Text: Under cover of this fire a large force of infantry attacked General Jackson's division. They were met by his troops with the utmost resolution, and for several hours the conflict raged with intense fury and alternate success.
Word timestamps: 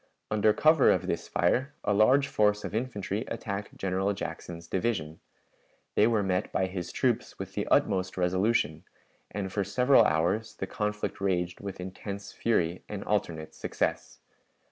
Under 0.31 0.51
cover 0.51 0.89
of 0.89 1.05
this 1.05 1.27
fire 1.27 1.75
a 1.83 1.93
large 1.93 2.27
force 2.27 2.63
of 2.63 2.73
infantry 2.73 3.23
attacked 3.27 3.77
General 3.77 4.13
Jackson's 4.13 4.65
division. 4.65 5.19
They 5.93 6.07
were 6.07 6.23
met 6.23 6.51
by 6.51 6.65
his 6.65 6.91
troops 6.91 7.37
with 7.37 7.53
the 7.53 7.67
utmost 7.67 8.17
resolution, 8.17 8.83
and 9.29 9.53
for 9.53 9.63
several 9.63 10.03
hours 10.03 10.55
the 10.55 10.65
conflict 10.65 11.21
raged 11.21 11.59
with 11.59 11.79
intense 11.79 12.31
fury 12.33 12.83
and 12.89 13.03
alternate 13.03 13.53
success. 13.53 14.21